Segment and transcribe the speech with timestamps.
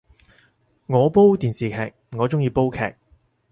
[0.87, 2.95] 我煲電視劇，我鍾意煲劇